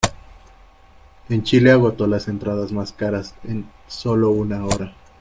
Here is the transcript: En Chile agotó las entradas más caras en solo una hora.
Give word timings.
En 1.29 1.43
Chile 1.43 1.69
agotó 1.69 2.07
las 2.07 2.27
entradas 2.27 2.71
más 2.71 2.91
caras 2.91 3.35
en 3.43 3.67
solo 3.85 4.31
una 4.31 4.65
hora. 4.65 4.95